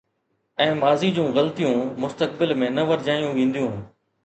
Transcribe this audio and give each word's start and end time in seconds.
۽ 0.63 0.71
ماضي 0.83 1.11
جون 1.17 1.29
غلطيون 1.35 1.85
مستقبل 2.07 2.57
۾ 2.65 2.73
نه 2.81 2.89
ورجايون 2.91 3.31
وينديون. 3.39 3.79